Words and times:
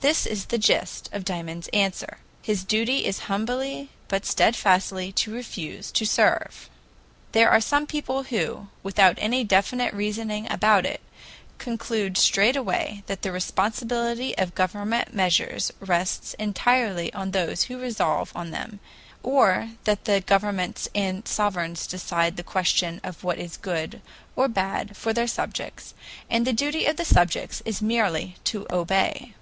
This 0.00 0.26
is 0.26 0.46
the 0.46 0.58
gist 0.58 1.10
of 1.12 1.24
Dymond's 1.24 1.68
answer: 1.74 2.18
"His 2.42 2.64
duty 2.64 3.04
is 3.06 3.20
humbly 3.30 3.90
but 4.08 4.26
steadfastly 4.26 5.10
to 5.12 5.32
refuse 5.32 5.90
to 5.92 6.04
serve." 6.06 6.68
There 7.32 7.50
are 7.50 7.62
some 7.62 7.86
people, 7.86 8.24
who, 8.24 8.68
without 8.82 9.16
any 9.18 9.42
definite 9.44 9.92
reasoning 9.94 10.50
about 10.50 10.84
it, 10.84 11.00
conclude 11.56 12.18
straightway 12.18 13.02
that 13.06 13.22
the 13.22 13.32
responsibility 13.32 14.36
of 14.36 14.54
government 14.54 15.14
measures 15.14 15.70
rests 15.80 16.32
entirely 16.34 17.12
on 17.12 17.30
those 17.30 17.64
who 17.64 17.78
resolve 17.80 18.32
on 18.34 18.50
them, 18.50 18.80
or 19.22 19.70
that 19.84 20.04
the 20.04 20.20
governments 20.20 20.88
and 20.94 21.26
sovereigns 21.28 21.86
decide 21.86 22.36
the 22.36 22.42
question 22.42 23.00
of 23.04 23.24
what 23.24 23.38
is 23.38 23.56
good 23.56 24.02
or 24.36 24.46
bad 24.48 24.94
for 24.96 25.12
their 25.12 25.26
subjects, 25.28 25.94
and 26.30 26.46
the 26.46 26.52
duty 26.54 26.84
of 26.86 26.96
the 26.96 27.04
subjects 27.04 27.62
is 27.64 27.82
merely 27.82 28.36
to 28.44 28.66
obey. 28.70 29.34